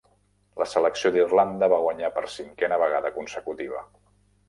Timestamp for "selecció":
0.71-1.11